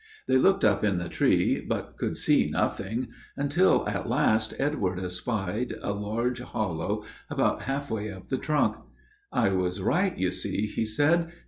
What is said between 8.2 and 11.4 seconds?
the trunk. "I was right, you see," he said.